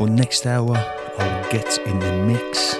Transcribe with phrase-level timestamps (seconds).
[0.00, 0.78] For next hour,
[1.18, 2.72] I will get in the mix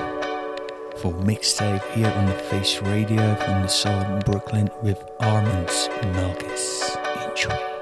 [1.03, 6.97] for mixtape here on the Face Radio from the soul Brooklyn with Armands Malkus.
[7.29, 7.80] Enjoy.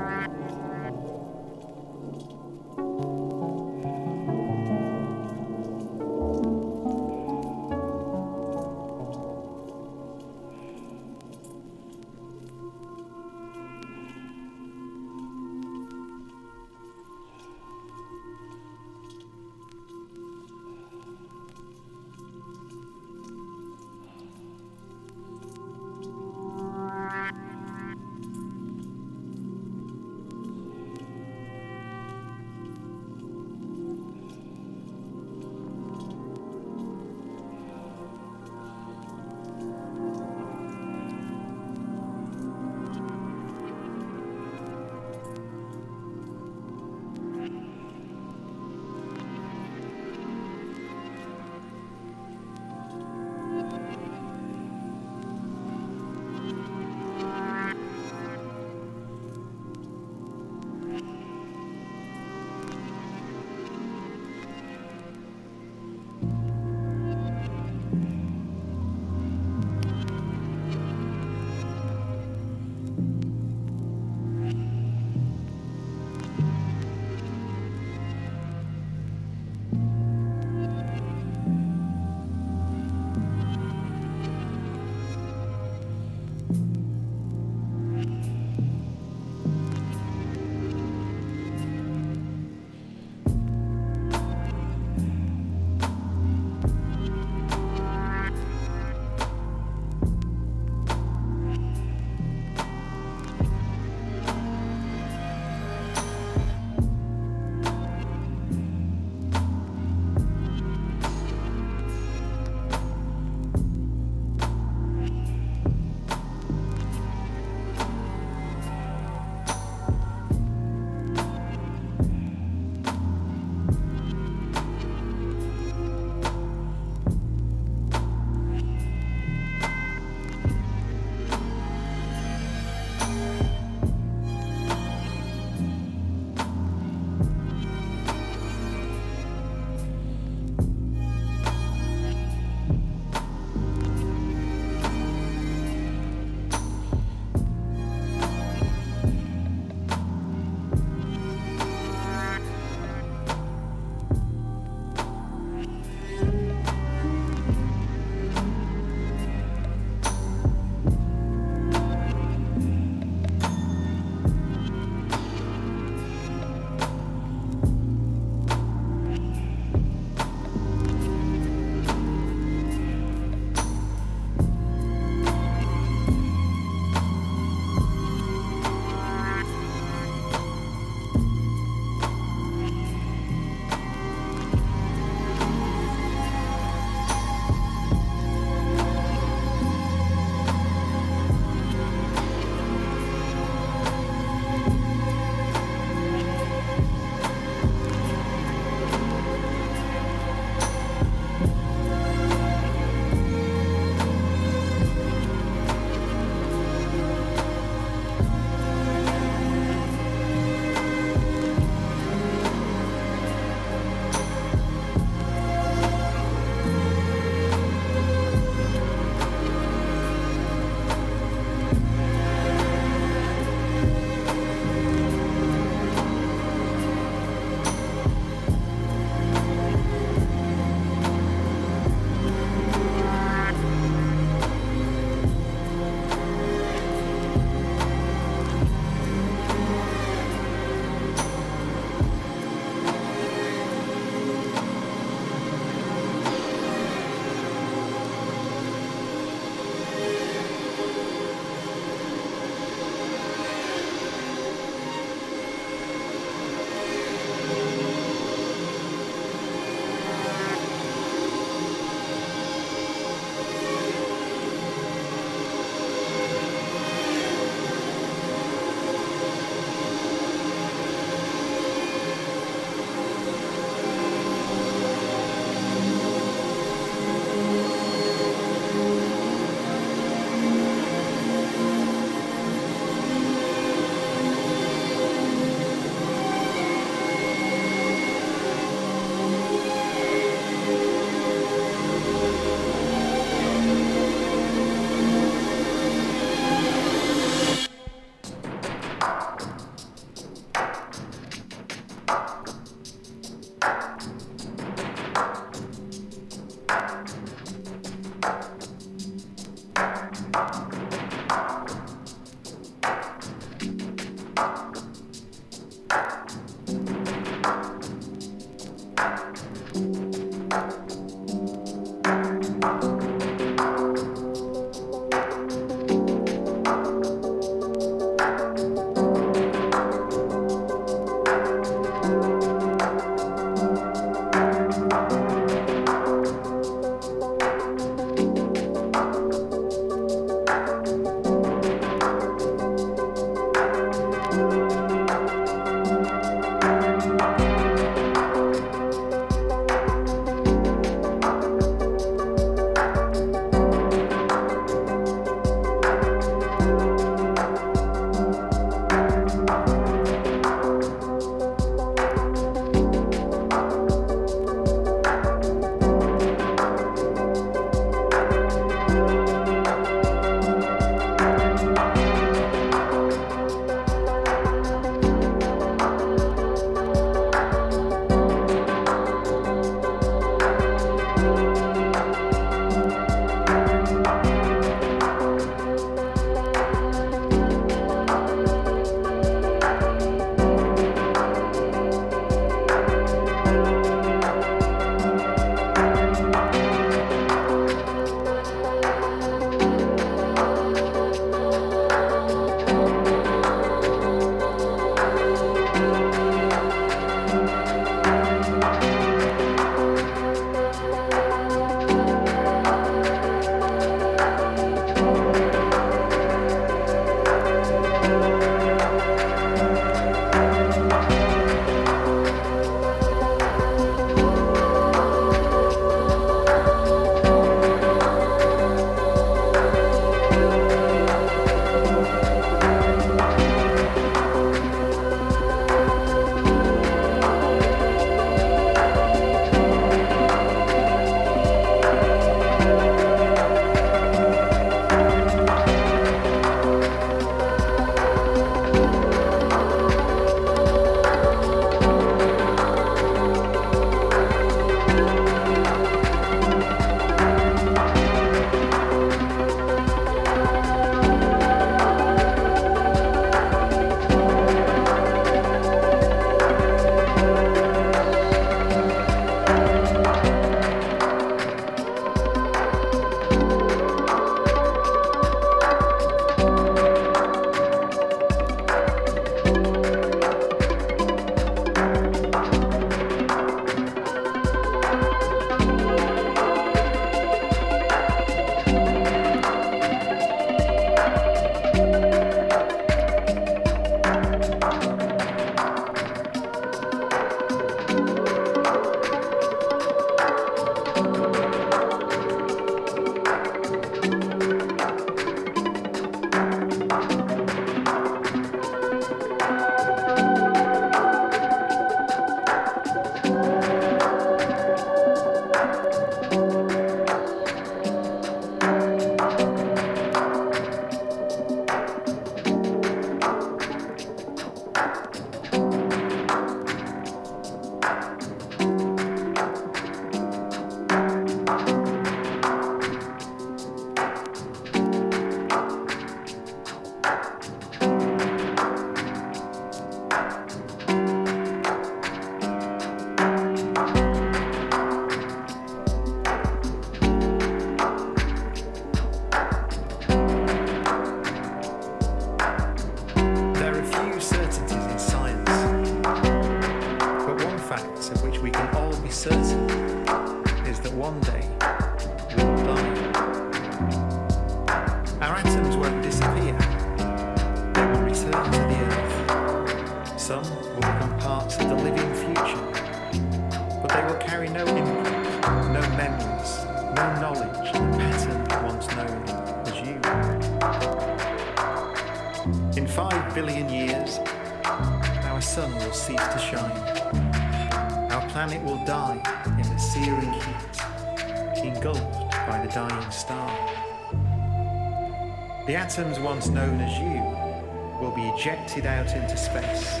[596.48, 600.00] Known as you will be ejected out into space.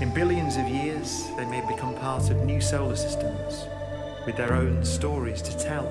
[0.00, 3.66] In billions of years, they may become part of new solar systems
[4.26, 5.84] with their own stories to tell.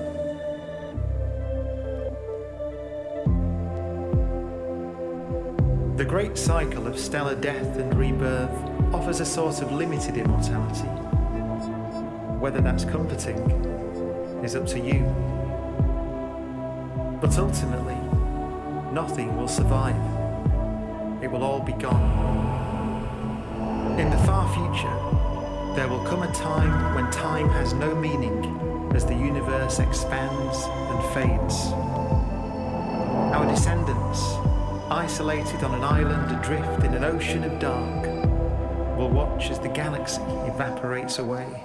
[5.96, 8.50] The great cycle of stellar death and rebirth
[8.94, 10.88] offers a sort of limited immortality.
[12.38, 13.38] Whether that's comforting
[14.44, 15.02] is up to you.
[17.20, 18.05] But ultimately,
[18.96, 19.94] nothing will survive.
[21.22, 22.08] It will all be gone.
[24.00, 24.96] In the far future,
[25.76, 28.38] there will come a time when time has no meaning
[28.94, 31.72] as the universe expands and fades.
[33.36, 34.22] Our descendants,
[34.90, 38.06] isolated on an island adrift in an ocean of dark,
[38.96, 41.62] will watch as the galaxy evaporates away.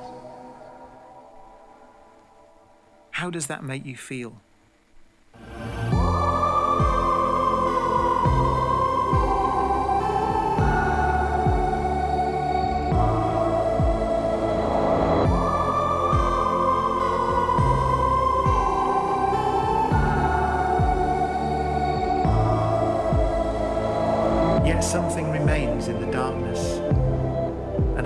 [3.12, 4.42] How does that make you feel?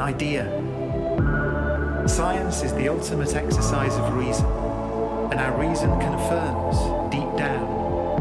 [0.05, 0.45] Idea.
[2.07, 4.45] Science is the ultimate exercise of reason,
[5.31, 6.77] and our reason confirms,
[7.11, 7.65] deep down,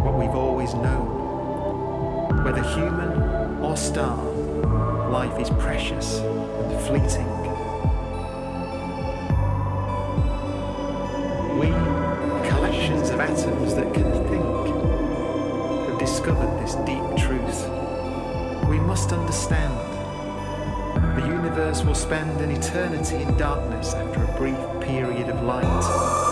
[0.02, 2.42] what we've always known.
[2.42, 4.16] Whether human or star,
[5.10, 7.28] life is precious and fleeting.
[11.60, 11.68] We,
[12.48, 14.66] collections of atoms that can think,
[15.90, 17.68] have discovered this deep truth.
[18.70, 19.93] We must understand.
[21.44, 26.23] Universe will spend an eternity in darkness after a brief period of light.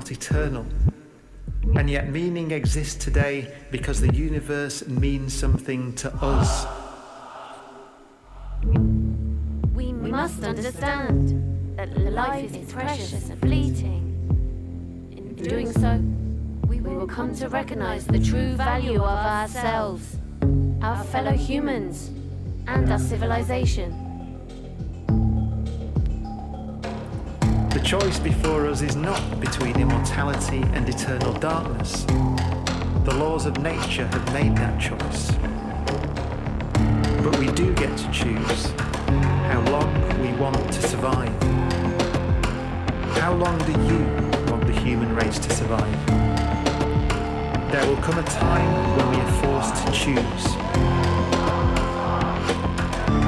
[0.00, 0.64] Not eternal.
[1.76, 6.66] And yet, meaning exists today because the universe means something to us.
[9.74, 14.02] We must understand that life is precious and fleeting.
[15.18, 16.02] In doing so,
[16.66, 20.16] we will come to recognize the true value of ourselves,
[20.80, 22.10] our fellow humans,
[22.66, 24.09] and our civilization.
[27.90, 32.04] Choice before us is not between immortality and eternal darkness.
[33.04, 35.32] The laws of nature have made that choice.
[37.24, 38.66] But we do get to choose
[39.50, 41.36] how long we want to survive.
[43.18, 43.98] How long do you
[44.48, 46.06] want the human race to survive?
[47.72, 50.44] There will come a time when we are forced to choose.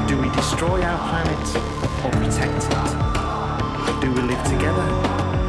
[0.08, 3.01] Do we destroy our planet or protect it?
[4.02, 4.82] Do we live together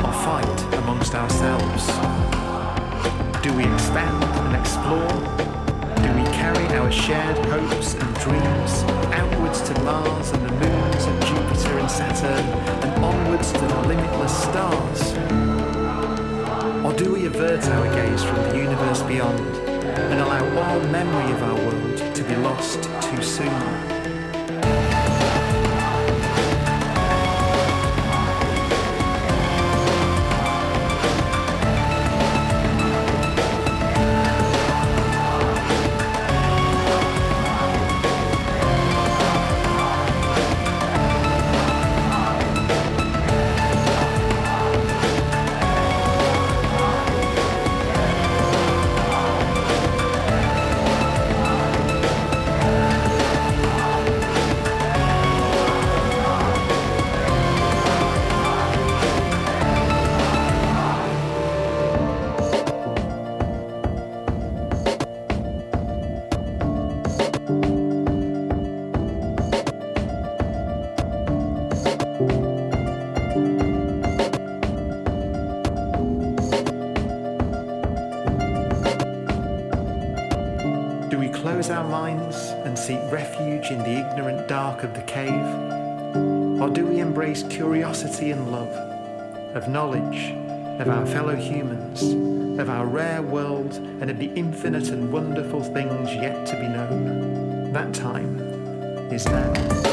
[0.06, 1.88] or fight amongst ourselves?
[3.42, 5.10] Do we expand and explore?
[6.04, 11.20] Do we carry our shared hopes and dreams outwards to Mars and the moons of
[11.22, 12.46] Jupiter and Saturn
[12.84, 15.14] and onwards to the limitless stars?
[16.86, 21.42] Or do we avert our gaze from the universe beyond and allow all memory of
[21.42, 23.93] our world to be lost too soon?
[89.64, 90.32] Of knowledge,
[90.82, 92.04] of our fellow humans,
[92.60, 97.72] of our rare world, and of the infinite and wonderful things yet to be known.
[97.72, 98.40] That time
[99.12, 99.93] is now.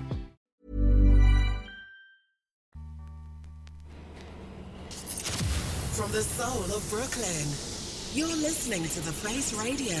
[6.11, 7.47] the soul of Brooklyn,
[8.13, 9.95] you're listening to The Face Radio.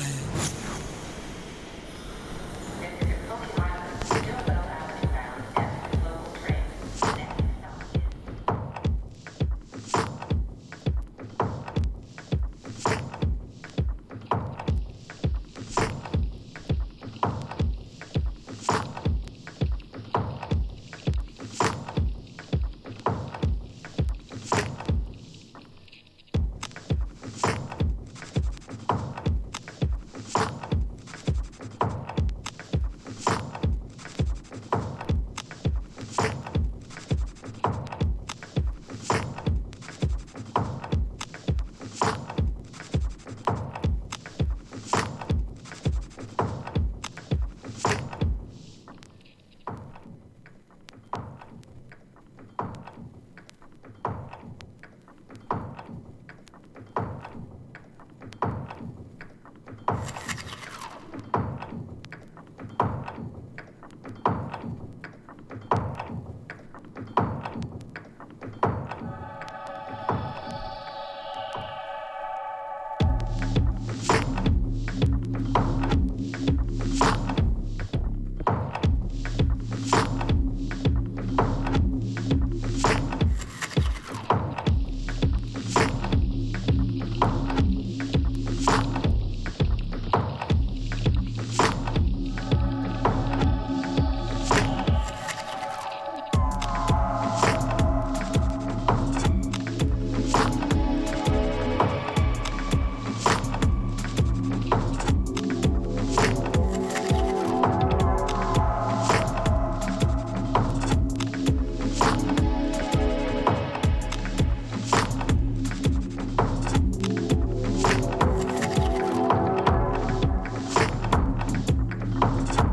[122.39, 122.70] 强。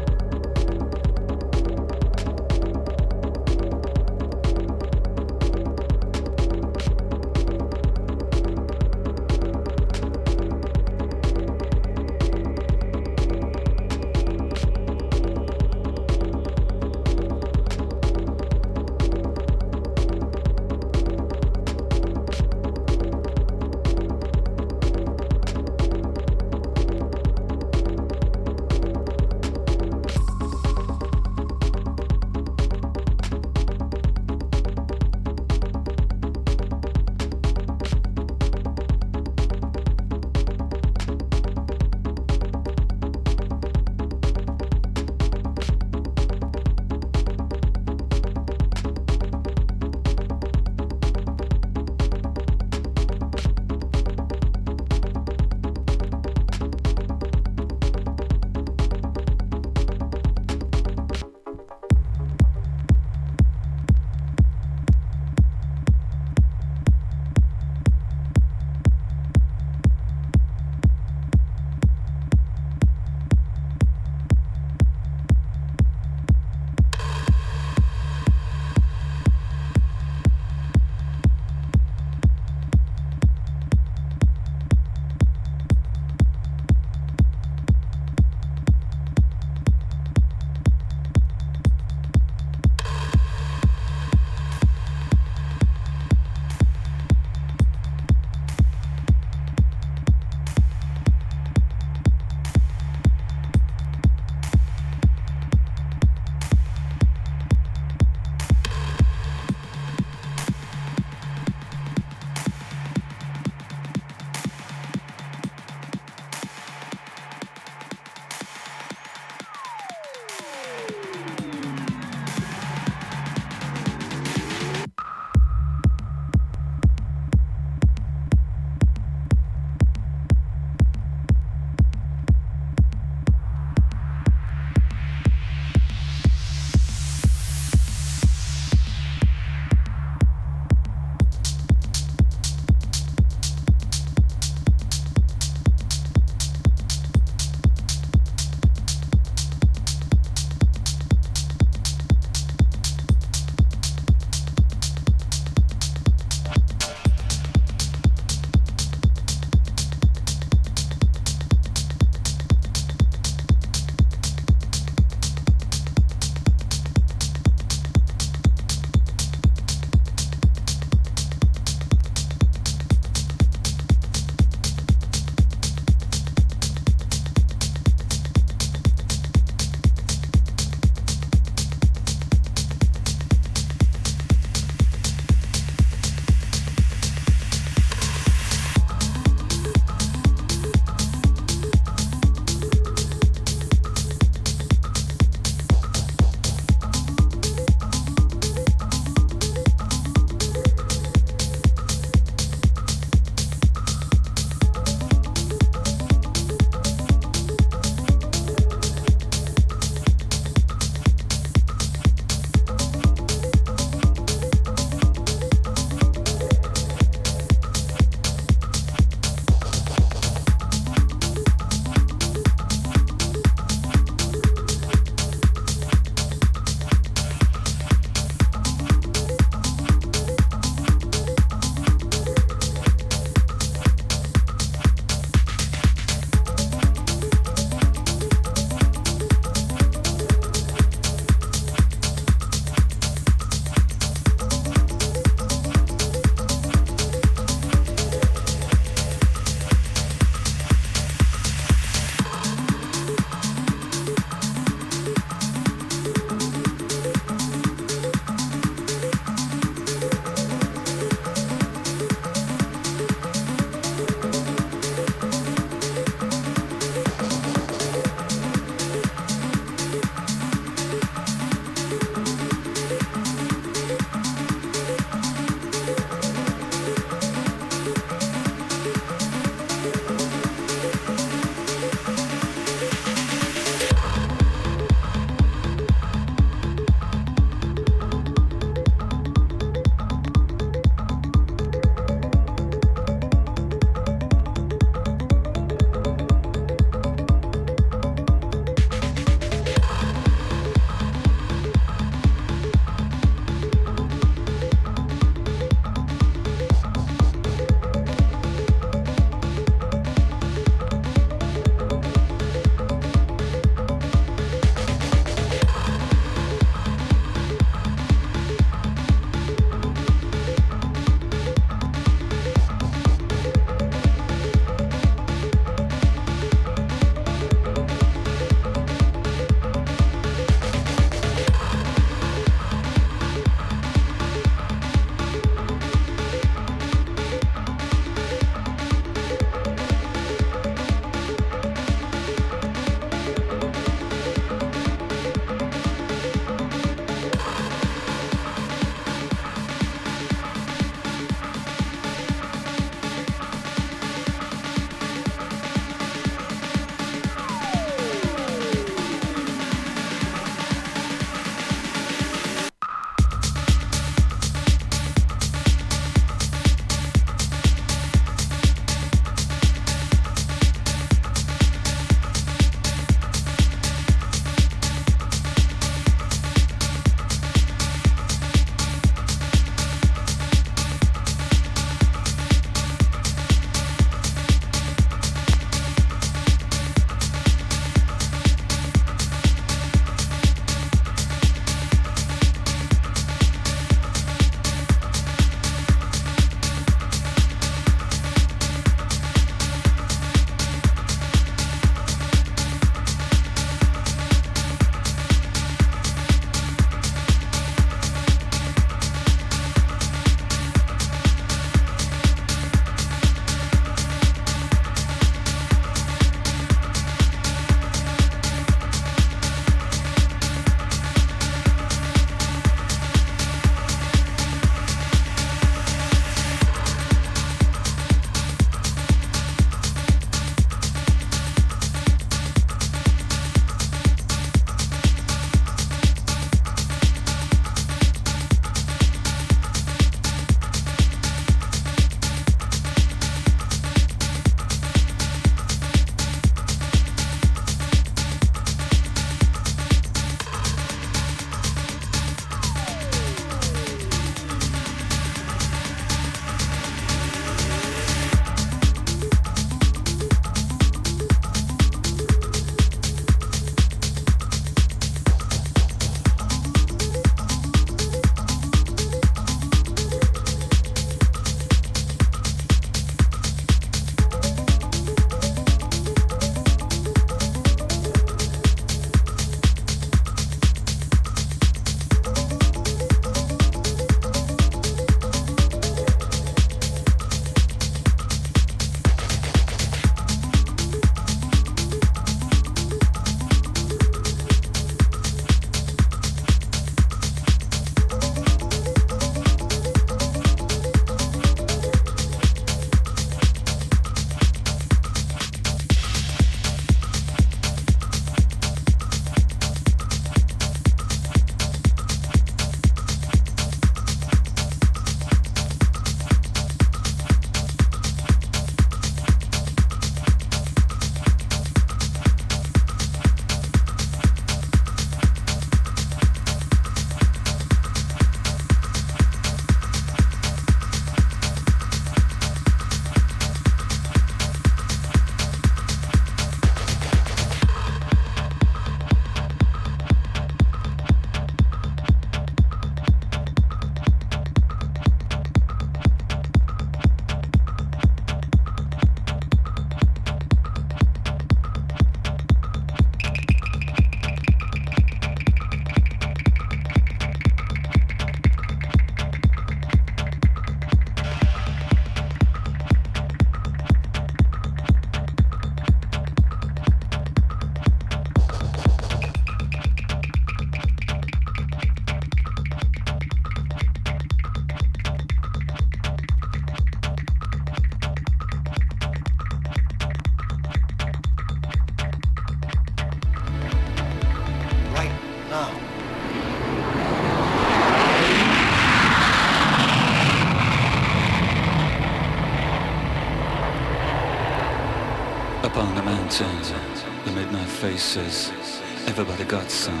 [598.18, 598.82] Faces.
[599.06, 600.00] Everybody got some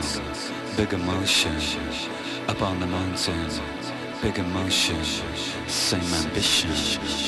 [0.76, 1.54] big emotion.
[2.48, 3.50] Up on the mountain,
[4.22, 5.02] big emotion,
[5.68, 7.27] same ambition.